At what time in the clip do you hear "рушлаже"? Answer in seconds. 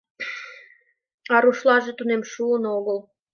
1.43-1.91